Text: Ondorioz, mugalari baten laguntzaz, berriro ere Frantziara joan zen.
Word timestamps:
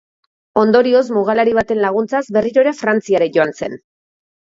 Ondorioz, 0.59 1.01
mugalari 1.17 1.53
baten 1.57 1.81
laguntzaz, 1.83 2.21
berriro 2.39 2.63
ere 2.65 2.73
Frantziara 2.79 3.29
joan 3.37 3.53
zen. 3.61 3.77